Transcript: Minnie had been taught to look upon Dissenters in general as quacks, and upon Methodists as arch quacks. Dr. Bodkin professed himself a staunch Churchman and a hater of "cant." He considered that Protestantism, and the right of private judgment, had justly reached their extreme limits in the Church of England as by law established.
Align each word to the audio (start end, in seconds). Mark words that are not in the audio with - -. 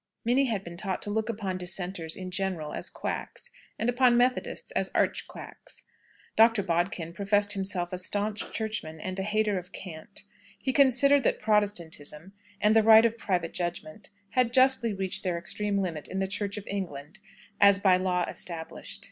Minnie 0.25 0.45
had 0.45 0.63
been 0.63 0.77
taught 0.77 1.03
to 1.03 1.11
look 1.11 1.29
upon 1.29 1.59
Dissenters 1.59 2.15
in 2.15 2.31
general 2.31 2.73
as 2.73 2.89
quacks, 2.89 3.51
and 3.77 3.87
upon 3.87 4.17
Methodists 4.17 4.71
as 4.71 4.89
arch 4.95 5.27
quacks. 5.27 5.83
Dr. 6.35 6.63
Bodkin 6.63 7.13
professed 7.13 7.53
himself 7.53 7.93
a 7.93 7.99
staunch 7.99 8.51
Churchman 8.51 8.99
and 8.99 9.19
a 9.19 9.21
hater 9.21 9.59
of 9.59 9.71
"cant." 9.71 10.23
He 10.59 10.73
considered 10.73 11.21
that 11.21 11.37
Protestantism, 11.37 12.33
and 12.59 12.75
the 12.75 12.81
right 12.81 13.05
of 13.05 13.15
private 13.15 13.53
judgment, 13.53 14.09
had 14.31 14.51
justly 14.53 14.91
reached 14.91 15.23
their 15.23 15.37
extreme 15.37 15.77
limits 15.79 16.09
in 16.09 16.17
the 16.17 16.25
Church 16.27 16.57
of 16.57 16.65
England 16.65 17.19
as 17.59 17.77
by 17.77 17.97
law 17.97 18.25
established. 18.27 18.99